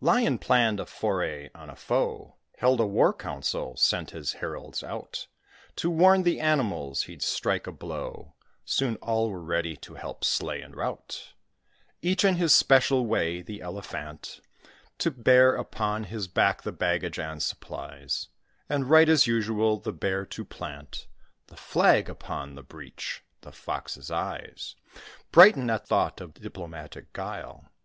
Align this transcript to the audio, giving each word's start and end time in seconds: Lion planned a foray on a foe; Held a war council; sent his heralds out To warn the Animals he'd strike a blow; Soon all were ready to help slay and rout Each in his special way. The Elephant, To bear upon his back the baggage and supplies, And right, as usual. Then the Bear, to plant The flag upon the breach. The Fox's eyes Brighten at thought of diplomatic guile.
Lion 0.00 0.38
planned 0.38 0.78
a 0.78 0.86
foray 0.86 1.50
on 1.56 1.68
a 1.68 1.74
foe; 1.74 2.36
Held 2.58 2.78
a 2.78 2.86
war 2.86 3.12
council; 3.12 3.76
sent 3.76 4.12
his 4.12 4.34
heralds 4.34 4.84
out 4.84 5.26
To 5.74 5.90
warn 5.90 6.22
the 6.22 6.38
Animals 6.38 7.02
he'd 7.06 7.20
strike 7.20 7.66
a 7.66 7.72
blow; 7.72 8.34
Soon 8.64 8.94
all 8.98 9.28
were 9.30 9.42
ready 9.42 9.74
to 9.78 9.94
help 9.94 10.22
slay 10.22 10.60
and 10.62 10.76
rout 10.76 11.32
Each 12.00 12.24
in 12.24 12.36
his 12.36 12.54
special 12.54 13.06
way. 13.06 13.42
The 13.42 13.60
Elephant, 13.60 14.40
To 14.98 15.10
bear 15.10 15.56
upon 15.56 16.04
his 16.04 16.28
back 16.28 16.62
the 16.62 16.70
baggage 16.70 17.18
and 17.18 17.42
supplies, 17.42 18.28
And 18.68 18.88
right, 18.88 19.08
as 19.08 19.26
usual. 19.26 19.78
Then 19.78 19.82
the 19.94 19.98
Bear, 19.98 20.24
to 20.26 20.44
plant 20.44 21.08
The 21.48 21.56
flag 21.56 22.08
upon 22.08 22.54
the 22.54 22.62
breach. 22.62 23.24
The 23.40 23.50
Fox's 23.50 24.12
eyes 24.12 24.76
Brighten 25.32 25.68
at 25.70 25.88
thought 25.88 26.20
of 26.20 26.34
diplomatic 26.34 27.12
guile. 27.12 27.72